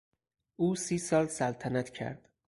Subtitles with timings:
[0.55, 2.29] او سی سال سلطنت کرد.